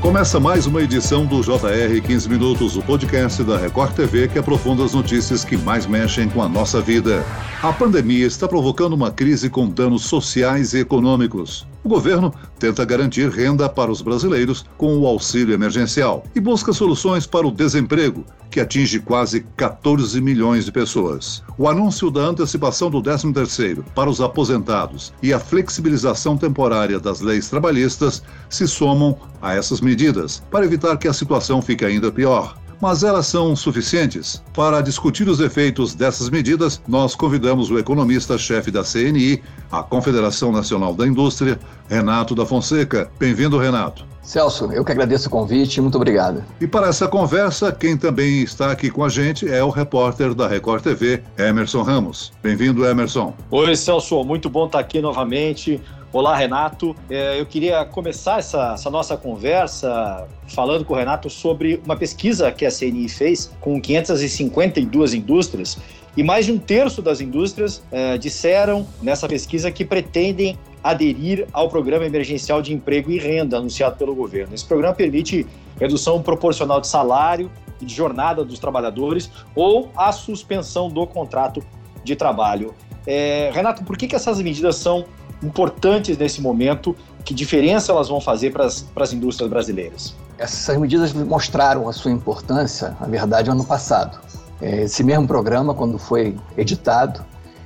Começa 0.00 0.40
mais 0.40 0.66
uma 0.66 0.80
edição 0.80 1.26
do 1.26 1.42
JR 1.42 2.00
15 2.02 2.26
Minutos, 2.26 2.74
o 2.74 2.80
podcast 2.80 3.44
da 3.44 3.58
Record 3.58 3.92
TV 3.92 4.28
que 4.28 4.38
aprofunda 4.38 4.82
as 4.82 4.94
notícias 4.94 5.44
que 5.44 5.58
mais 5.58 5.86
mexem 5.86 6.26
com 6.26 6.42
a 6.42 6.48
nossa 6.48 6.80
vida. 6.80 7.22
A 7.62 7.70
pandemia 7.70 8.26
está 8.26 8.48
provocando 8.48 8.94
uma 8.94 9.10
crise 9.10 9.50
com 9.50 9.68
danos 9.68 10.04
sociais 10.06 10.72
e 10.72 10.78
econômicos. 10.78 11.66
O 11.82 11.88
governo 11.88 12.32
tenta 12.58 12.84
garantir 12.84 13.30
renda 13.30 13.66
para 13.66 13.90
os 13.90 14.02
brasileiros 14.02 14.66
com 14.76 14.98
o 14.98 15.06
auxílio 15.06 15.54
emergencial 15.54 16.24
e 16.34 16.40
busca 16.40 16.74
soluções 16.74 17.26
para 17.26 17.46
o 17.46 17.50
desemprego, 17.50 18.24
que 18.50 18.60
atinge 18.60 19.00
quase 19.00 19.46
14 19.56 20.20
milhões 20.20 20.66
de 20.66 20.72
pessoas. 20.72 21.42
O 21.56 21.66
anúncio 21.66 22.10
da 22.10 22.20
antecipação 22.20 22.90
do 22.90 23.02
13º 23.02 23.82
para 23.94 24.10
os 24.10 24.20
aposentados 24.20 25.12
e 25.22 25.32
a 25.32 25.40
flexibilização 25.40 26.36
temporária 26.36 27.00
das 27.00 27.22
leis 27.22 27.48
trabalhistas 27.48 28.22
se 28.50 28.68
somam 28.68 29.16
a 29.40 29.54
essas 29.54 29.80
medidas 29.80 30.42
para 30.50 30.66
evitar 30.66 30.98
que 30.98 31.08
a 31.08 31.14
situação 31.14 31.62
fique 31.62 31.84
ainda 31.84 32.12
pior 32.12 32.59
mas 32.80 33.02
elas 33.02 33.26
são 33.26 33.54
suficientes? 33.54 34.42
Para 34.54 34.80
discutir 34.80 35.28
os 35.28 35.40
efeitos 35.40 35.94
dessas 35.94 36.30
medidas, 36.30 36.80
nós 36.88 37.14
convidamos 37.14 37.70
o 37.70 37.78
economista-chefe 37.78 38.70
da 38.70 38.82
CNI, 38.82 39.42
a 39.70 39.82
Confederação 39.82 40.50
Nacional 40.50 40.94
da 40.94 41.06
Indústria, 41.06 41.58
Renato 41.88 42.34
da 42.34 42.46
Fonseca. 42.46 43.10
Bem-vindo, 43.18 43.58
Renato. 43.58 44.08
Celso, 44.22 44.70
eu 44.72 44.84
que 44.84 44.92
agradeço 44.92 45.28
o 45.28 45.30
convite, 45.30 45.80
muito 45.80 45.96
obrigado. 45.96 46.44
E 46.60 46.66
para 46.66 46.88
essa 46.88 47.08
conversa, 47.08 47.72
quem 47.72 47.96
também 47.96 48.42
está 48.42 48.70
aqui 48.70 48.90
com 48.90 49.02
a 49.02 49.08
gente 49.08 49.48
é 49.48 49.62
o 49.64 49.70
repórter 49.70 50.34
da 50.34 50.46
Record 50.46 50.82
TV, 50.82 51.22
Emerson 51.38 51.82
Ramos. 51.82 52.32
Bem-vindo, 52.42 52.84
Emerson. 52.86 53.34
Oi, 53.50 53.74
Celso, 53.74 54.22
muito 54.22 54.48
bom 54.48 54.66
estar 54.66 54.78
aqui 54.78 55.00
novamente. 55.00 55.80
Olá, 56.12 56.36
Renato. 56.36 56.96
É, 57.08 57.38
eu 57.38 57.46
queria 57.46 57.84
começar 57.84 58.40
essa, 58.40 58.72
essa, 58.72 58.90
nossa 58.90 59.16
conversa 59.16 60.26
falando 60.48 60.84
com 60.84 60.92
o 60.92 60.96
Renato 60.96 61.30
sobre 61.30 61.80
uma 61.84 61.94
pesquisa 61.94 62.50
que 62.50 62.66
a 62.66 62.70
CNI 62.70 63.08
fez 63.08 63.56
com 63.60 63.80
552 63.80 65.14
indústrias 65.14 65.78
e 66.16 66.24
mais 66.24 66.46
de 66.46 66.52
um 66.52 66.58
terço 66.58 67.00
das 67.00 67.20
indústrias 67.20 67.80
é, 67.92 68.18
disseram 68.18 68.88
nessa 69.00 69.28
pesquisa 69.28 69.70
que 69.70 69.84
pretendem 69.84 70.58
aderir 70.82 71.46
ao 71.52 71.68
Programa 71.68 72.04
Emergencial 72.04 72.60
de 72.60 72.74
Emprego 72.74 73.12
e 73.12 73.18
Renda 73.18 73.58
anunciado 73.58 73.94
pelo 73.94 74.12
governo. 74.12 74.52
Esse 74.52 74.66
programa 74.66 74.96
permite 74.96 75.46
redução 75.78 76.20
proporcional 76.20 76.80
de 76.80 76.88
salário 76.88 77.48
e 77.80 77.84
de 77.84 77.94
jornada 77.94 78.44
dos 78.44 78.58
trabalhadores 78.58 79.30
ou 79.54 79.92
a 79.96 80.10
suspensão 80.10 80.88
do 80.88 81.06
contrato 81.06 81.62
de 82.02 82.16
trabalho. 82.16 82.74
É, 83.06 83.50
Renato, 83.54 83.84
por 83.84 83.96
que, 83.96 84.08
que 84.08 84.16
essas 84.16 84.40
medidas 84.42 84.74
são 84.74 85.04
importantes 85.42 86.16
nesse 86.16 86.40
momento? 86.40 86.94
Que 87.24 87.34
diferença 87.34 87.92
elas 87.92 88.08
vão 88.08 88.20
fazer 88.20 88.52
para 88.52 88.66
as 88.66 89.12
indústrias 89.12 89.50
brasileiras? 89.50 90.14
Essas 90.38 90.76
medidas 90.78 91.12
mostraram 91.12 91.88
a 91.88 91.92
sua 91.92 92.10
importância, 92.10 92.96
na 93.00 93.06
verdade, 93.06 93.50
ano 93.50 93.64
passado. 93.64 94.18
É, 94.60 94.82
esse 94.82 95.02
mesmo 95.04 95.26
programa, 95.26 95.74
quando 95.74 95.98
foi 95.98 96.36
editado, 96.56 97.24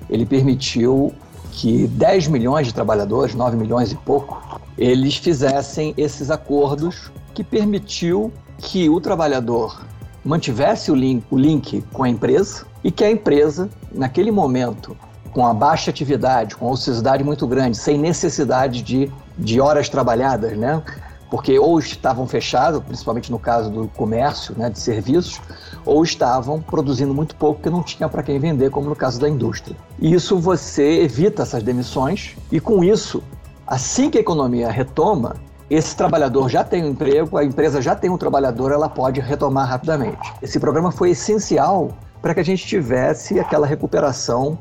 ele 0.09 0.27
permitiu 0.27 1.13
que 1.53 1.87
10 1.87 2.29
milhões 2.29 2.67
de 2.67 2.75
trabalhadores, 2.75 3.35
9 3.35 3.57
milhões 3.57 3.93
e 3.93 3.97
pouco, 3.97 4.61
eles 4.77 5.17
fizessem 5.17 5.95
esses 5.97 6.31
acordos 6.31 7.13
que 7.33 7.45
permitiu 7.45 8.33
que 8.59 8.89
o 8.89 9.01
trabalhador 9.01 9.85
mantivesse 10.25 10.91
o 10.91 10.95
link, 10.95 11.25
o 11.31 11.37
link 11.37 11.85
com 11.93 12.03
a 12.03 12.09
empresa 12.09 12.67
e 12.83 12.91
que 12.91 13.05
a 13.05 13.11
empresa, 13.11 13.69
naquele 13.93 14.31
momento, 14.31 14.97
com 15.35 15.45
a 15.45 15.53
baixa 15.53 15.91
atividade, 15.91 16.55
com 16.55 16.69
a 16.69 16.71
ociosidade 16.71 17.25
muito 17.25 17.47
grande, 17.47 17.77
sem 17.77 17.99
necessidade 17.99 18.83
de, 18.83 19.13
de 19.37 19.61
horas 19.61 19.89
trabalhadas, 19.89 20.57
né? 20.57 20.81
porque 21.29 21.59
ou 21.59 21.81
estavam 21.81 22.29
fechados, 22.29 22.81
principalmente 22.85 23.33
no 23.33 23.41
caso 23.41 23.69
do 23.69 23.89
comércio, 23.89 24.55
né, 24.57 24.71
de 24.71 24.79
serviços, 24.79 25.41
ou 25.85 26.05
estavam 26.05 26.61
produzindo 26.61 27.13
muito 27.13 27.35
pouco 27.35 27.61
que 27.61 27.69
não 27.69 27.83
tinha 27.83 28.09
para 28.09 28.23
quem 28.23 28.39
vender, 28.39 28.71
como 28.71 28.89
no 28.89 28.95
caso 28.95 29.21
da 29.21 29.29
indústria. 29.29 29.77
E 29.99 30.15
isso 30.15 30.39
você 30.39 31.01
evita 31.01 31.43
essas 31.43 31.61
demissões 31.61 32.37
e 32.53 32.61
com 32.61 32.85
isso, 32.85 33.21
assim 33.67 34.11
que 34.11 34.19
a 34.19 34.21
economia 34.21 34.71
retoma, 34.71 35.35
esse 35.69 35.97
trabalhador 35.97 36.49
já 36.49 36.63
tem 36.63 36.85
um 36.85 36.91
emprego, 36.91 37.37
a 37.37 37.43
empresa 37.43 37.83
já 37.83 37.97
tem 37.97 38.11
um 38.11 38.17
trabalhador, 38.17 38.71
ela 38.71 38.89
pode 38.89 39.21
retomar 39.21 39.69
rapidamente. 39.69 40.33
Esse 40.41 40.61
programa 40.61 40.93
foi 40.93 41.11
essencial 41.11 41.91
para 42.23 42.33
que 42.33 42.39
a 42.39 42.45
gente 42.45 42.65
tivesse 42.65 43.41
aquela 43.41 43.67
recuperação 43.67 44.57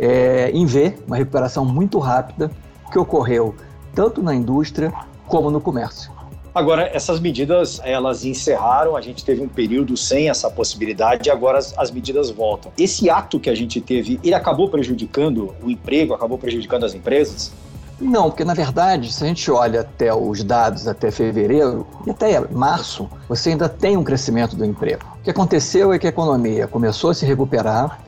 é, 0.00 0.50
em 0.52 0.66
V, 0.66 0.94
uma 1.06 1.16
recuperação 1.16 1.64
muito 1.64 1.98
rápida 1.98 2.50
que 2.90 2.98
ocorreu 2.98 3.54
tanto 3.94 4.22
na 4.22 4.34
indústria 4.34 4.92
como 5.26 5.50
no 5.50 5.60
comércio. 5.60 6.12
Agora, 6.54 6.88
essas 6.92 7.18
medidas, 7.18 7.80
elas 7.82 8.24
encerraram, 8.24 8.94
a 8.94 9.00
gente 9.00 9.24
teve 9.24 9.42
um 9.42 9.48
período 9.48 9.96
sem 9.96 10.30
essa 10.30 10.48
possibilidade 10.48 11.28
e 11.28 11.32
agora 11.32 11.58
as, 11.58 11.76
as, 11.76 11.90
medidas 11.90 12.30
voltam. 12.30 12.70
Esse 12.78 13.10
ato 13.10 13.40
que 13.40 13.50
a 13.50 13.54
gente 13.56 13.80
teve, 13.80 14.20
ele 14.22 14.34
acabou 14.34 14.68
prejudicando 14.68 15.52
o 15.60 15.68
emprego, 15.68 16.14
acabou 16.14 16.38
prejudicando 16.38 16.84
as 16.84 16.94
empresas? 16.94 17.52
Não, 18.00 18.30
porque 18.30 18.44
na 18.44 18.54
verdade, 18.54 19.12
se 19.12 19.24
a 19.24 19.26
gente 19.26 19.50
olha 19.50 19.80
até 19.80 20.14
os 20.14 20.44
dados 20.44 20.86
até 20.86 21.10
fevereiro 21.10 21.86
e 22.06 22.10
até 22.10 22.40
março, 22.52 23.08
você 23.28 23.50
ainda 23.50 23.68
tem 23.68 23.96
um 23.96 24.04
crescimento 24.04 24.54
do 24.54 24.64
emprego. 24.64 25.04
O 25.20 25.24
que 25.24 25.30
aconteceu 25.30 25.92
é 25.92 25.98
que 25.98 26.06
a 26.06 26.10
economia 26.10 26.68
começou 26.68 27.10
a 27.10 27.14
se 27.14 27.26
recuperar, 27.26 28.00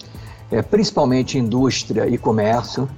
é, 0.50 0.62
principalmente 0.62 1.38
indústria 1.38 2.06
e 2.06 2.16
comércio, 2.16 2.88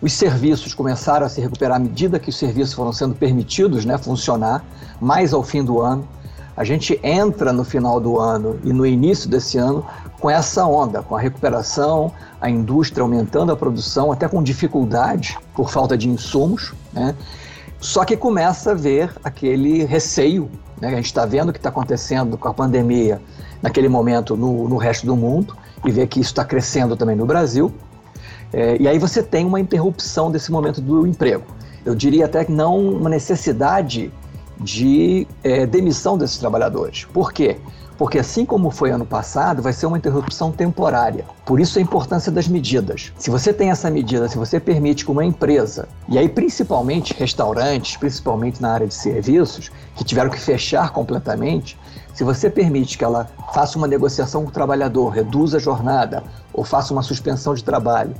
os 0.00 0.12
serviços 0.12 0.74
começaram 0.74 1.26
a 1.26 1.28
se 1.28 1.40
recuperar 1.40 1.76
à 1.76 1.80
medida 1.80 2.18
que 2.18 2.28
os 2.28 2.36
serviços 2.36 2.74
foram 2.74 2.92
sendo 2.92 3.14
permitidos 3.14 3.84
né, 3.84 3.96
funcionar, 3.96 4.64
mais 5.00 5.32
ao 5.32 5.42
fim 5.42 5.64
do 5.64 5.80
ano. 5.80 6.06
A 6.56 6.62
gente 6.62 7.00
entra 7.02 7.52
no 7.52 7.64
final 7.64 7.98
do 7.98 8.18
ano 8.18 8.58
e 8.62 8.72
no 8.72 8.86
início 8.86 9.28
desse 9.28 9.58
ano 9.58 9.84
com 10.20 10.30
essa 10.30 10.64
onda, 10.64 11.02
com 11.02 11.16
a 11.16 11.20
recuperação, 11.20 12.12
a 12.40 12.48
indústria 12.48 13.02
aumentando 13.02 13.50
a 13.52 13.56
produção, 13.56 14.12
até 14.12 14.28
com 14.28 14.42
dificuldade 14.42 15.38
por 15.54 15.70
falta 15.70 15.98
de 15.98 16.08
insumos. 16.08 16.72
Né? 16.92 17.14
Só 17.80 18.04
que 18.04 18.16
começa 18.16 18.70
a 18.70 18.74
ver 18.74 19.10
aquele 19.22 19.84
receio, 19.84 20.50
né? 20.80 20.88
a 20.88 20.96
gente 20.96 21.06
está 21.06 21.24
vendo 21.24 21.48
o 21.48 21.52
que 21.52 21.58
está 21.58 21.68
acontecendo 21.68 22.36
com 22.36 22.48
a 22.48 22.54
pandemia 22.54 23.20
naquele 23.62 23.88
momento 23.88 24.36
no, 24.36 24.68
no 24.68 24.76
resto 24.76 25.06
do 25.06 25.16
mundo 25.16 25.56
e 25.84 25.90
vê 25.90 26.06
que 26.06 26.20
isso 26.20 26.30
está 26.30 26.44
crescendo 26.44 26.96
também 26.96 27.16
no 27.16 27.26
Brasil. 27.26 27.72
É, 28.52 28.76
e 28.80 28.86
aí 28.86 28.98
você 28.98 29.22
tem 29.22 29.44
uma 29.44 29.58
interrupção 29.58 30.30
desse 30.30 30.52
momento 30.52 30.80
do 30.80 31.06
emprego. 31.06 31.44
Eu 31.84 31.94
diria 31.94 32.26
até 32.26 32.44
que 32.44 32.52
não 32.52 32.78
uma 32.78 33.10
necessidade 33.10 34.12
de 34.60 35.26
é, 35.42 35.66
demissão 35.66 36.16
desses 36.16 36.38
trabalhadores. 36.38 37.04
Por 37.12 37.32
quê? 37.32 37.58
Porque 37.96 38.18
assim 38.18 38.44
como 38.44 38.70
foi 38.70 38.90
ano 38.90 39.06
passado, 39.06 39.62
vai 39.62 39.72
ser 39.72 39.86
uma 39.86 39.96
interrupção 39.96 40.50
temporária. 40.50 41.24
Por 41.46 41.60
isso 41.60 41.78
a 41.78 41.82
importância 41.82 42.32
das 42.32 42.48
medidas. 42.48 43.12
Se 43.16 43.30
você 43.30 43.52
tem 43.52 43.70
essa 43.70 43.88
medida, 43.88 44.28
se 44.28 44.36
você 44.36 44.58
permite 44.58 45.04
que 45.04 45.12
uma 45.12 45.24
empresa, 45.24 45.88
e 46.08 46.18
aí 46.18 46.28
principalmente 46.28 47.14
restaurantes, 47.14 47.96
principalmente 47.96 48.60
na 48.60 48.72
área 48.72 48.86
de 48.86 48.94
serviços, 48.94 49.70
que 49.94 50.02
tiveram 50.02 50.30
que 50.30 50.40
fechar 50.40 50.90
completamente, 50.90 51.78
se 52.12 52.24
você 52.24 52.50
permite 52.50 52.98
que 52.98 53.04
ela 53.04 53.28
faça 53.52 53.78
uma 53.78 53.86
negociação 53.86 54.42
com 54.42 54.48
o 54.48 54.52
trabalhador, 54.52 55.10
reduza 55.10 55.58
a 55.58 55.60
jornada 55.60 56.22
ou 56.52 56.64
faça 56.64 56.92
uma 56.92 57.02
suspensão 57.02 57.54
de 57.54 57.62
trabalho 57.62 58.14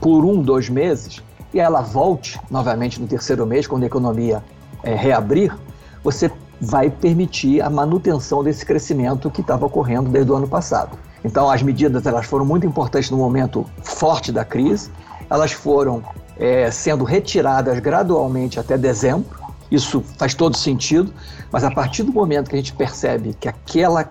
por 0.00 0.24
um, 0.24 0.40
dois 0.40 0.68
meses, 0.68 1.22
e 1.52 1.60
ela 1.60 1.80
volte 1.80 2.38
novamente 2.50 3.00
no 3.00 3.06
terceiro 3.06 3.46
mês, 3.46 3.66
quando 3.66 3.82
a 3.82 3.86
economia 3.86 4.42
é, 4.82 4.94
reabrir, 4.94 5.56
você 6.02 6.30
vai 6.60 6.90
permitir 6.90 7.60
a 7.60 7.70
manutenção 7.70 8.42
desse 8.42 8.64
crescimento 8.64 9.30
que 9.30 9.40
estava 9.40 9.66
ocorrendo 9.66 10.10
desde 10.10 10.32
o 10.32 10.34
ano 10.34 10.48
passado. 10.48 10.98
Então, 11.24 11.50
as 11.50 11.62
medidas 11.62 12.06
elas 12.06 12.26
foram 12.26 12.44
muito 12.44 12.66
importantes 12.66 13.10
no 13.10 13.16
momento 13.16 13.64
forte 13.82 14.32
da 14.32 14.44
crise, 14.44 14.90
elas 15.30 15.52
foram 15.52 16.02
é, 16.36 16.70
sendo 16.70 17.04
retiradas 17.04 17.78
gradualmente 17.80 18.58
até 18.58 18.78
dezembro, 18.78 19.38
isso 19.70 20.02
faz 20.16 20.34
todo 20.34 20.56
sentido, 20.56 21.12
mas 21.52 21.62
a 21.62 21.70
partir 21.70 22.02
do 22.02 22.12
momento 22.12 22.48
que 22.48 22.56
a 22.56 22.58
gente 22.58 22.72
percebe 22.72 23.34
que 23.38 23.48
aquela 23.48 24.08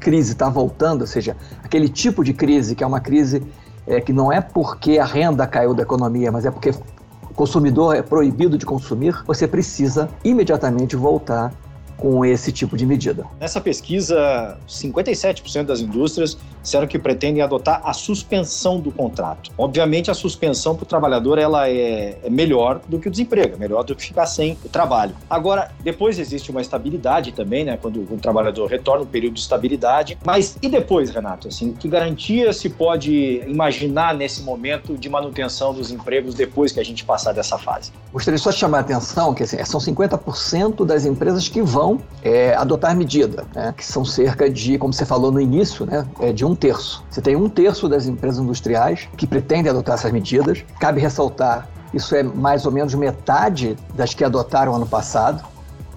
crise 0.00 0.32
está 0.32 0.48
voltando, 0.48 1.02
ou 1.02 1.06
seja, 1.06 1.36
aquele 1.62 1.88
tipo 1.88 2.24
de 2.24 2.32
crise 2.32 2.74
que 2.74 2.82
é 2.82 2.86
uma 2.86 3.00
crise 3.00 3.42
é, 3.86 4.00
que 4.00 4.12
não 4.12 4.32
é 4.32 4.40
porque 4.40 4.98
a 4.98 5.04
renda 5.04 5.46
caiu 5.46 5.74
da 5.74 5.82
economia, 5.82 6.32
mas 6.32 6.46
é 6.46 6.50
porque 6.50 6.72
consumidor 7.34 7.96
é 7.96 8.02
proibido 8.02 8.56
de 8.56 8.64
consumir, 8.64 9.14
você 9.26 9.46
precisa 9.46 10.08
imediatamente 10.24 10.96
voltar 10.96 11.52
com 11.96 12.24
esse 12.24 12.50
tipo 12.50 12.76
de 12.76 12.84
medida. 12.84 13.24
Nessa 13.40 13.60
pesquisa, 13.60 14.58
57% 14.68 15.64
das 15.64 15.80
indústrias 15.80 16.36
disseram 16.64 16.86
que 16.86 16.98
pretendem 16.98 17.42
adotar 17.42 17.80
a 17.84 17.92
suspensão 17.92 18.80
do 18.80 18.90
contrato. 18.90 19.52
Obviamente, 19.56 20.10
a 20.10 20.14
suspensão 20.14 20.74
para 20.74 20.82
o 20.82 20.86
trabalhador 20.86 21.38
ela 21.38 21.68
é, 21.68 22.18
é, 22.24 22.30
melhor 22.30 22.80
do 22.88 22.98
que 22.98 23.06
o 23.06 23.10
desemprego, 23.10 23.54
é 23.54 23.58
melhor 23.58 23.84
do 23.84 23.94
que 23.94 24.02
ficar 24.02 24.26
sem 24.26 24.56
trabalho. 24.72 25.14
Agora, 25.28 25.70
depois 25.82 26.18
existe 26.18 26.50
uma 26.50 26.60
estabilidade 26.60 27.32
também, 27.32 27.64
né? 27.64 27.78
Quando 27.80 28.00
o 28.00 28.16
trabalhador 28.16 28.66
retorna, 28.66 29.04
um 29.04 29.06
período 29.06 29.34
de 29.34 29.40
estabilidade. 29.40 30.18
Mas 30.24 30.56
e 30.60 30.68
depois, 30.68 31.10
Renato? 31.10 31.48
Assim, 31.48 31.72
que 31.72 31.86
garantia 31.88 32.52
se 32.52 32.70
pode 32.70 33.42
imaginar 33.46 34.14
nesse 34.14 34.42
momento 34.42 34.96
de 34.96 35.08
manutenção 35.08 35.74
dos 35.74 35.90
empregos 35.90 36.34
depois 36.34 36.72
que 36.72 36.80
a 36.80 36.84
gente 36.84 37.04
passar 37.04 37.32
dessa 37.32 37.58
fase? 37.58 37.92
Gostaria 38.12 38.38
só 38.38 38.50
de 38.50 38.56
chamar 38.56 38.78
a 38.78 38.80
atenção 38.80 39.34
que 39.34 39.42
assim, 39.42 39.62
são 39.64 39.80
50% 39.80 40.84
das 40.84 41.04
empresas 41.04 41.48
que 41.48 41.60
vão 41.60 42.00
é, 42.22 42.54
adotar 42.54 42.96
medida, 42.96 43.44
né? 43.54 43.74
que 43.76 43.84
são 43.84 44.04
cerca 44.04 44.48
de, 44.48 44.78
como 44.78 44.92
você 44.92 45.04
falou 45.04 45.30
no 45.30 45.40
início, 45.40 45.84
né? 45.84 46.06
É 46.20 46.32
de 46.32 46.44
um 46.44 46.53
terço. 46.54 47.04
Você 47.10 47.20
tem 47.20 47.36
um 47.36 47.48
terço 47.48 47.88
das 47.88 48.06
empresas 48.06 48.38
industriais 48.38 49.08
que 49.16 49.26
pretendem 49.26 49.70
adotar 49.70 49.94
essas 49.94 50.12
medidas. 50.12 50.64
Cabe 50.78 51.00
ressaltar 51.00 51.68
isso 51.94 52.16
é 52.16 52.24
mais 52.24 52.66
ou 52.66 52.72
menos 52.72 52.92
metade 52.94 53.76
das 53.94 54.12
que 54.12 54.24
adotaram 54.24 54.74
ano 54.74 54.86
passado. 54.86 55.44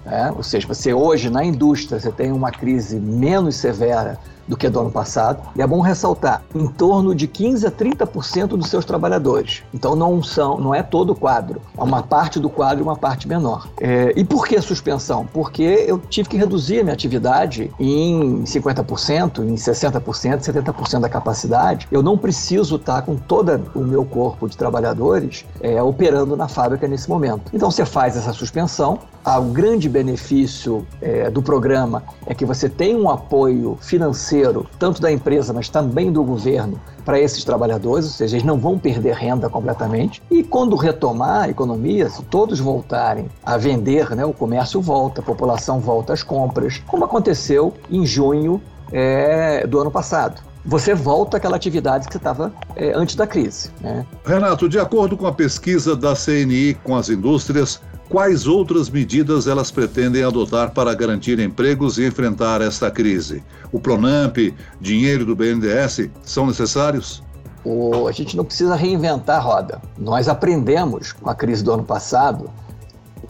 Né? 0.04 0.32
Ou 0.36 0.44
seja, 0.44 0.66
você 0.66 0.94
hoje 0.94 1.28
na 1.28 1.44
indústria 1.44 1.98
você 1.98 2.12
tem 2.12 2.30
uma 2.30 2.52
crise 2.52 3.00
menos 3.00 3.56
severa 3.56 4.16
do 4.48 4.56
que 4.56 4.68
do 4.68 4.80
ano 4.80 4.90
passado. 4.90 5.42
E 5.54 5.62
é 5.62 5.66
bom 5.66 5.80
ressaltar, 5.80 6.42
em 6.54 6.66
torno 6.66 7.14
de 7.14 7.28
15 7.28 7.66
a 7.66 7.70
30% 7.70 8.48
dos 8.48 8.68
seus 8.68 8.84
trabalhadores. 8.84 9.62
Então 9.72 9.94
não 9.94 10.22
são, 10.22 10.58
não 10.58 10.74
é 10.74 10.82
todo 10.82 11.10
o 11.10 11.14
quadro, 11.14 11.60
é 11.76 11.82
uma 11.82 12.02
parte 12.02 12.40
do 12.40 12.48
quadro 12.48 12.82
uma 12.82 12.96
parte 12.96 13.28
menor. 13.28 13.68
É, 13.80 14.12
e 14.16 14.24
por 14.24 14.46
que 14.46 14.60
suspensão? 14.60 15.28
Porque 15.32 15.62
eu 15.62 15.98
tive 15.98 16.28
que 16.28 16.36
reduzir 16.36 16.80
a 16.80 16.82
minha 16.82 16.94
atividade 16.94 17.70
em 17.78 18.42
50%, 18.44 19.40
em 19.40 19.54
60%, 19.54 20.40
70% 20.40 21.00
da 21.00 21.08
capacidade. 21.08 21.86
Eu 21.90 22.02
não 22.02 22.16
preciso 22.16 22.76
estar 22.76 23.02
com 23.02 23.16
todo 23.16 23.70
o 23.74 23.80
meu 23.80 24.04
corpo 24.04 24.48
de 24.48 24.56
trabalhadores 24.56 25.44
é, 25.60 25.82
operando 25.82 26.36
na 26.36 26.48
fábrica 26.48 26.88
nesse 26.88 27.08
momento. 27.08 27.50
Então 27.52 27.70
você 27.70 27.84
faz 27.84 28.16
essa 28.16 28.32
suspensão, 28.32 28.98
o 29.36 29.50
grande 29.50 29.88
benefício 29.88 30.86
é, 31.02 31.28
do 31.28 31.42
programa 31.42 32.02
é 32.24 32.34
que 32.34 32.46
você 32.46 32.68
tem 32.68 32.96
um 32.96 33.10
apoio 33.10 33.76
financeiro, 33.80 34.37
tanto 34.78 35.00
da 35.00 35.10
empresa, 35.10 35.52
mas 35.52 35.68
também 35.68 36.12
do 36.12 36.22
governo, 36.22 36.80
para 37.04 37.18
esses 37.18 37.44
trabalhadores, 37.44 38.06
ou 38.06 38.12
seja, 38.12 38.36
eles 38.36 38.46
não 38.46 38.58
vão 38.58 38.78
perder 38.78 39.14
renda 39.14 39.48
completamente. 39.48 40.22
E 40.30 40.42
quando 40.42 40.76
retomar 40.76 41.44
a 41.44 41.48
economia, 41.48 42.08
se 42.08 42.22
todos 42.24 42.60
voltarem 42.60 43.28
a 43.44 43.56
vender, 43.56 44.14
né, 44.14 44.24
o 44.24 44.32
comércio 44.32 44.80
volta, 44.80 45.20
a 45.20 45.24
população 45.24 45.80
volta 45.80 46.12
às 46.12 46.22
compras, 46.22 46.82
como 46.86 47.04
aconteceu 47.04 47.72
em 47.90 48.04
junho 48.04 48.60
é, 48.92 49.66
do 49.66 49.78
ano 49.78 49.90
passado 49.90 50.48
você 50.64 50.94
volta 50.94 51.38
àquela 51.38 51.56
atividade 51.56 52.06
que 52.06 52.12
você 52.12 52.18
estava 52.18 52.52
é, 52.76 52.92
antes 52.94 53.14
da 53.14 53.26
crise. 53.26 53.70
Né? 53.80 54.04
Renato, 54.22 54.68
de 54.68 54.78
acordo 54.78 55.16
com 55.16 55.26
a 55.26 55.32
pesquisa 55.32 55.96
da 55.96 56.14
CNI 56.14 56.74
com 56.84 56.94
as 56.94 57.08
indústrias, 57.08 57.80
Quais 58.08 58.46
outras 58.46 58.88
medidas 58.88 59.46
elas 59.46 59.70
pretendem 59.70 60.24
adotar 60.24 60.70
para 60.70 60.94
garantir 60.94 61.38
empregos 61.38 61.98
e 61.98 62.06
enfrentar 62.06 62.62
esta 62.62 62.90
crise? 62.90 63.42
O 63.70 63.78
Pronamp, 63.78 64.38
dinheiro 64.80 65.26
do 65.26 65.36
BNDES 65.36 66.08
são 66.22 66.46
necessários? 66.46 67.22
O, 67.62 68.08
a 68.08 68.12
gente 68.12 68.34
não 68.34 68.46
precisa 68.46 68.74
reinventar 68.74 69.36
a 69.36 69.40
roda. 69.40 69.82
Nós 69.98 70.26
aprendemos 70.26 71.12
com 71.12 71.28
a 71.28 71.34
crise 71.34 71.62
do 71.62 71.70
ano 71.70 71.84
passado 71.84 72.50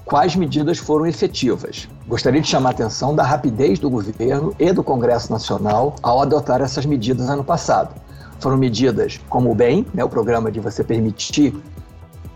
quais 0.05 0.37
medidas 0.37 0.79
foram 0.79 1.07
efetivas. 1.07 1.89
Gostaria 2.07 2.41
de 2.41 2.47
chamar 2.47 2.69
a 2.69 2.73
atenção 2.73 3.17
da 3.17 3.25
rapidez 3.25 3.81
do 3.81 3.91
governo 3.91 4.55
e 4.61 4.73
do 4.73 4.85
Congresso 4.85 5.33
Nacional 5.33 5.97
ao 6.01 6.23
adotar 6.23 6.61
essas 6.61 6.87
medidas 6.87 7.29
ano 7.29 7.43
passado. 7.43 8.01
Foram 8.39 8.57
medidas 8.57 9.21
como 9.29 9.51
o 9.51 9.55
BEM, 9.57 9.85
né, 9.93 10.05
o 10.05 10.09
programa 10.09 10.53
de 10.53 10.61
você 10.61 10.85
permitir 10.85 11.53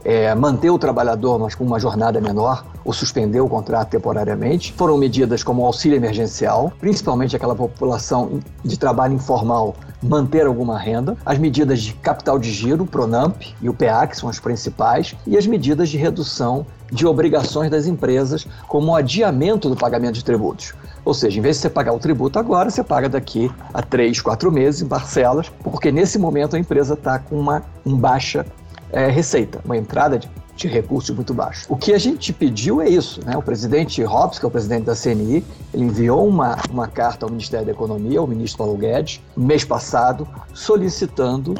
é, 0.04 0.34
manter 0.34 0.70
o 0.70 0.78
trabalhador, 0.78 1.38
mas 1.38 1.54
com 1.54 1.64
uma 1.64 1.78
jornada 1.78 2.20
menor, 2.20 2.64
ou 2.84 2.93
suspender 2.93 3.40
o 3.40 3.49
contrato 3.49 3.90
temporariamente. 3.90 4.72
Foram 4.72 4.96
medidas 4.96 5.43
como 5.43 5.64
auxílio 5.64 5.96
emergencial, 5.96 6.72
principalmente 6.81 7.37
aquela 7.37 7.54
população 7.54 8.40
de 8.64 8.78
trabalho 8.78 9.14
informal 9.14 9.75
manter 10.02 10.46
alguma 10.46 10.78
renda, 10.78 11.16
as 11.25 11.38
medidas 11.38 11.81
de 11.81 11.93
capital 11.94 12.38
de 12.38 12.50
giro, 12.50 12.82
o 12.82 12.87
Pronamp 12.87 13.40
e 13.60 13.69
o 13.69 13.75
PA, 13.75 14.06
que 14.06 14.16
são 14.16 14.28
as 14.28 14.40
principais, 14.40 15.14
e 15.26 15.37
as 15.37 15.46
medidas 15.46 15.88
de 15.88 15.96
redução 15.96 16.66
de 16.90 17.06
obrigações 17.06 17.70
das 17.70 17.87
empresas, 17.87 18.46
como 18.69 18.93
o 18.93 18.94
adiamento 18.96 19.69
do 19.69 19.76
pagamento 19.76 20.14
de 20.14 20.25
tributos. 20.25 20.75
Ou 21.05 21.14
seja, 21.14 21.38
em 21.38 21.43
vez 21.43 21.56
de 21.56 21.62
você 21.62 21.70
pagar 21.70 21.93
o 21.93 21.98
tributo 21.98 22.38
agora, 22.38 22.69
você 22.69 22.84
paga 22.84 23.08
daqui 23.08 23.50
a 23.72 23.81
três, 23.81 24.20
quatro 24.20 24.52
meses 24.52 24.82
em 24.82 24.88
parcelas, 24.88 25.50
porque 25.62 25.90
nesse 25.90 26.19
momento 26.19 26.55
a 26.55 26.58
empresa 26.58 26.94
está 26.94 27.19
com 27.19 27.38
uma 27.38 27.62
um 27.84 27.96
baixa 27.96 28.44
é, 28.93 29.09
receita, 29.09 29.61
uma 29.65 29.77
entrada 29.77 30.19
de, 30.19 30.31
de 30.55 30.69
recursos 30.69 31.15
muito 31.15 31.33
baixo. 31.33 31.67
O 31.69 31.77
que 31.77 31.93
a 31.93 31.99
gente 31.99 32.33
pediu 32.33 32.81
é 32.81 32.89
isso, 32.89 33.25
né? 33.25 33.37
O 33.37 33.43
presidente 33.43 34.03
Hobbs, 34.03 34.39
que 34.39 34.44
é 34.44 34.49
o 34.49 34.50
presidente 34.50 34.85
da 34.85 34.94
CNI, 34.94 35.44
ele 35.73 35.85
enviou 35.85 36.29
uma, 36.29 36.56
uma 36.71 36.87
carta 36.87 37.27
ao 37.27 37.31
Ministério 37.31 37.67
da 37.67 37.73
Economia, 37.73 38.21
ao 38.21 38.27
ministro 38.27 38.59
Paulo 38.59 38.77
Guedes, 38.77 39.21
mês 39.37 39.65
passado, 39.65 40.29
solicitando 40.53 41.55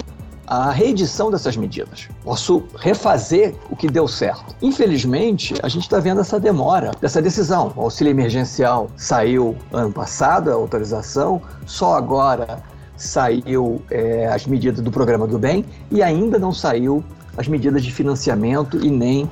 a 0.47 0.71
reedição 0.71 1.31
dessas 1.31 1.57
medidas. 1.57 2.09
Posso 2.23 2.65
refazer 2.79 3.55
o 3.71 3.77
que 3.77 3.89
deu 3.89 4.07
certo. 4.07 4.55
Infelizmente, 4.61 5.55
a 5.63 5.69
gente 5.69 5.85
está 5.85 5.99
vendo 5.99 6.21
essa 6.21 6.39
demora 6.39 6.91
dessa 7.01 7.23
decisão. 7.23 7.73
O 7.75 7.83
auxílio 7.83 8.11
emergencial 8.11 8.91
saiu 8.95 9.57
ano 9.73 9.91
passado, 9.91 10.51
a 10.51 10.55
autorização, 10.55 11.41
só 11.65 11.95
agora 11.95 12.63
saiu 12.97 13.83
é, 13.91 14.27
as 14.27 14.47
medidas 14.47 14.81
do 14.81 14.91
programa 14.91 15.27
do 15.27 15.39
bem 15.39 15.65
e 15.91 16.03
ainda 16.03 16.39
não 16.39 16.53
saiu 16.53 17.03
as 17.37 17.49
medidas 17.49 17.83
de 17.83 17.93
financiamento 17.93 18.85
e 18.85 18.91
nem 18.91 19.31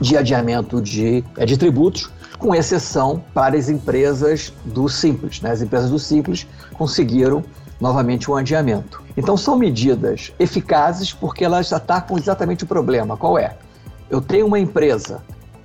de 0.00 0.16
adiamento 0.16 0.80
de, 0.80 1.24
é, 1.36 1.44
de 1.44 1.56
tributos, 1.56 2.10
com 2.38 2.54
exceção 2.54 3.22
para 3.34 3.56
as 3.56 3.68
empresas 3.68 4.52
do 4.64 4.88
Simples. 4.88 5.40
Né? 5.40 5.50
As 5.50 5.62
empresas 5.62 5.90
do 5.90 5.98
Simples 5.98 6.46
conseguiram 6.74 7.44
novamente 7.80 8.30
um 8.30 8.36
adiamento. 8.36 9.02
Então 9.16 9.36
são 9.36 9.56
medidas 9.56 10.32
eficazes 10.38 11.12
porque 11.12 11.44
elas 11.44 11.72
atacam 11.72 12.16
exatamente 12.16 12.64
o 12.64 12.66
problema. 12.66 13.16
Qual 13.16 13.38
é? 13.38 13.56
Eu 14.10 14.20
tenho 14.20 14.46
uma 14.46 14.58
empresa 14.58 15.22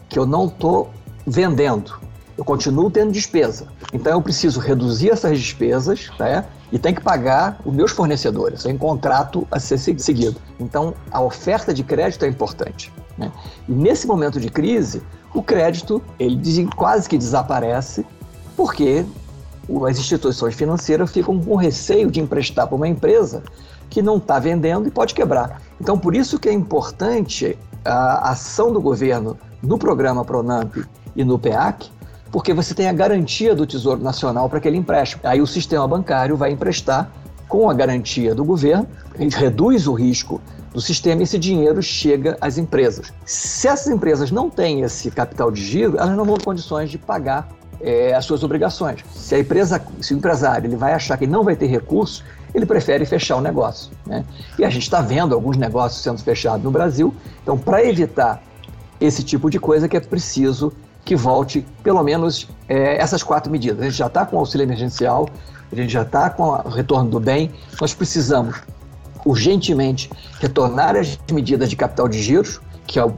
que 0.09 0.17
eu 0.17 0.25
não 0.25 0.47
estou 0.47 0.91
vendendo, 1.25 1.99
eu 2.37 2.43
continuo 2.43 2.89
tendo 2.89 3.11
despesa. 3.11 3.67
Então 3.91 4.13
eu 4.13 4.21
preciso 4.21 4.59
reduzir 4.59 5.11
essas 5.11 5.39
despesas 5.39 6.09
né, 6.19 6.45
e 6.73 6.79
tem 6.79 6.91
que 6.91 7.01
pagar 7.01 7.59
os 7.63 7.71
meus 7.71 7.91
fornecedores. 7.91 8.63
Tem 8.63 8.75
contrato 8.75 9.47
a 9.51 9.59
ser 9.59 9.77
seguido. 9.77 10.41
Então 10.59 10.95
a 11.11 11.21
oferta 11.21 11.71
de 11.71 11.83
crédito 11.83 12.25
é 12.25 12.27
importante. 12.27 12.91
Né? 13.15 13.31
E 13.69 13.71
nesse 13.71 14.07
momento 14.07 14.39
de 14.39 14.49
crise, 14.49 15.03
o 15.35 15.43
crédito 15.43 16.01
ele 16.17 16.67
quase 16.75 17.07
que 17.07 17.15
desaparece 17.15 18.03
porque 18.57 19.05
as 19.87 19.99
instituições 19.99 20.55
financeiras 20.55 21.11
ficam 21.11 21.39
com 21.39 21.55
receio 21.55 22.09
de 22.09 22.19
emprestar 22.19 22.65
para 22.65 22.75
uma 22.75 22.87
empresa 22.87 23.43
que 23.87 24.01
não 24.01 24.17
está 24.17 24.39
vendendo 24.39 24.87
e 24.87 24.91
pode 24.91 25.13
quebrar. 25.13 25.61
Então, 25.79 25.97
por 25.97 26.15
isso 26.15 26.39
que 26.39 26.49
é 26.49 26.51
importante 26.51 27.55
a 27.85 28.31
ação 28.31 28.73
do 28.73 28.81
governo 28.81 29.37
no 29.61 29.77
programa 29.77 30.25
Pronamp 30.25 30.75
e 31.15 31.23
no 31.23 31.37
PEAC, 31.37 31.91
porque 32.33 32.51
você 32.51 32.73
tem 32.73 32.89
a 32.89 32.91
garantia 32.91 33.53
do 33.53 33.63
Tesouro 33.63 34.01
Nacional 34.01 34.49
para 34.49 34.57
aquele 34.57 34.75
empréstimo. 34.75 35.21
Aí 35.23 35.39
o 35.39 35.45
sistema 35.45 35.87
bancário 35.87 36.35
vai 36.35 36.51
emprestar 36.51 37.11
com 37.47 37.69
a 37.69 37.73
garantia 37.75 38.33
do 38.33 38.43
governo, 38.43 38.87
ele 39.19 39.29
reduz 39.29 39.85
o 39.87 39.93
risco 39.93 40.41
do 40.73 40.81
sistema 40.81 41.21
e 41.21 41.25
esse 41.25 41.37
dinheiro 41.37 41.79
chega 41.83 42.35
às 42.41 42.57
empresas. 42.57 43.13
Se 43.23 43.67
essas 43.67 43.93
empresas 43.93 44.31
não 44.31 44.49
têm 44.49 44.81
esse 44.81 45.11
capital 45.11 45.51
de 45.51 45.63
giro, 45.63 45.95
elas 45.95 46.17
não 46.17 46.25
vão 46.25 46.35
ter 46.35 46.45
condições 46.45 46.89
de 46.89 46.97
pagar 46.97 47.47
é, 47.79 48.15
as 48.15 48.25
suas 48.25 48.43
obrigações. 48.43 49.01
Se 49.13 49.35
a 49.35 49.39
empresa, 49.39 49.79
se 50.01 50.15
o 50.15 50.17
empresário 50.17 50.65
ele 50.65 50.75
vai 50.75 50.93
achar 50.93 51.15
que 51.19 51.27
não 51.27 51.43
vai 51.43 51.55
ter 51.55 51.67
recursos, 51.67 52.23
ele 52.51 52.65
prefere 52.65 53.05
fechar 53.05 53.35
o 53.35 53.41
negócio. 53.41 53.91
Né? 54.07 54.25
E 54.57 54.65
a 54.65 54.71
gente 54.71 54.83
está 54.83 55.01
vendo 55.01 55.35
alguns 55.35 55.55
negócios 55.55 56.01
sendo 56.01 56.17
fechados 56.17 56.63
no 56.63 56.71
Brasil. 56.71 57.13
Então, 57.43 57.59
para 57.59 57.85
evitar 57.85 58.41
esse 58.99 59.21
tipo 59.21 59.51
de 59.51 59.59
coisa, 59.59 59.87
que 59.87 59.95
é 59.95 59.99
preciso 59.99 60.73
que 61.05 61.15
volte 61.15 61.65
pelo 61.81 62.01
menos 62.03 62.47
é, 62.67 62.97
essas 62.97 63.23
quatro 63.23 63.51
medidas. 63.51 63.79
A 63.81 63.83
gente 63.85 63.97
já 63.97 64.07
está 64.07 64.25
com 64.25 64.35
o 64.35 64.39
auxílio 64.39 64.63
emergencial, 64.63 65.29
a 65.71 65.75
gente 65.75 65.91
já 65.91 66.03
está 66.03 66.29
com 66.29 66.43
o 66.43 66.69
retorno 66.69 67.09
do 67.09 67.19
bem, 67.19 67.51
nós 67.79 67.93
precisamos 67.93 68.61
urgentemente 69.25 70.09
retornar 70.39 70.95
as 70.95 71.17
medidas 71.31 71.69
de 71.69 71.75
capital 71.75 72.07
de 72.07 72.21
giros, 72.21 72.59
que 72.85 72.99
é 72.99 73.05
o, 73.05 73.13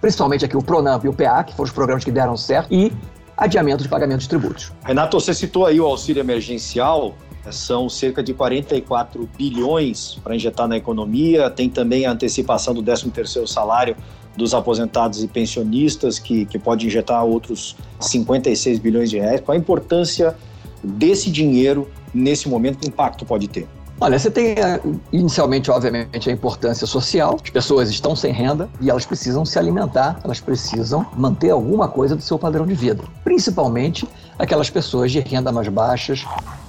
principalmente 0.00 0.44
aqui 0.44 0.56
o 0.56 0.62
Pronamp 0.62 1.04
e 1.04 1.08
o 1.08 1.12
PA, 1.12 1.42
que 1.44 1.54
foram 1.54 1.68
os 1.68 1.72
programas 1.72 2.04
que 2.04 2.10
deram 2.10 2.36
certo, 2.36 2.72
e 2.72 2.92
adiamento 3.36 3.82
de 3.82 3.88
pagamento 3.88 4.20
de 4.20 4.28
tributos. 4.28 4.72
Renato, 4.84 5.18
você 5.18 5.32
citou 5.32 5.66
aí 5.66 5.80
o 5.80 5.86
auxílio 5.86 6.20
emergencial, 6.20 7.14
são 7.50 7.88
cerca 7.88 8.22
de 8.22 8.34
44 8.34 9.28
bilhões 9.38 10.18
para 10.22 10.34
injetar 10.34 10.68
na 10.68 10.76
economia, 10.76 11.48
tem 11.48 11.68
também 11.68 12.04
a 12.04 12.12
antecipação 12.12 12.74
do 12.74 12.82
13º 12.82 13.46
salário 13.46 13.96
dos 14.38 14.54
aposentados 14.54 15.22
e 15.22 15.28
pensionistas, 15.28 16.18
que, 16.18 16.46
que 16.46 16.58
pode 16.58 16.86
injetar 16.86 17.24
outros 17.24 17.76
56 18.00 18.78
bilhões 18.78 19.10
de 19.10 19.18
reais. 19.18 19.40
Qual 19.40 19.54
a 19.54 19.58
importância 19.58 20.34
desse 20.82 21.30
dinheiro 21.30 21.88
nesse 22.14 22.48
momento? 22.48 22.78
Que 22.78 22.88
impacto 22.88 23.26
pode 23.26 23.48
ter? 23.48 23.66
Olha, 24.00 24.16
você 24.16 24.30
tem 24.30 24.50
eh, 24.52 24.80
inicialmente, 25.12 25.72
obviamente, 25.72 26.30
a 26.30 26.32
importância 26.32 26.86
social. 26.86 27.36
As 27.42 27.50
pessoas 27.50 27.90
estão 27.90 28.14
sem 28.14 28.32
renda 28.32 28.68
e 28.80 28.88
elas 28.88 29.04
precisam 29.04 29.44
se 29.44 29.58
alimentar, 29.58 30.20
elas 30.22 30.38
precisam 30.38 31.04
manter 31.16 31.50
alguma 31.50 31.88
coisa 31.88 32.14
do 32.14 32.22
seu 32.22 32.38
padrão 32.38 32.64
de 32.64 32.74
vida. 32.74 33.02
Principalmente 33.24 34.06
aquelas 34.38 34.70
pessoas 34.70 35.10
de 35.10 35.20
renda 35.20 35.50
mais 35.50 35.68
baixas, 35.68 36.24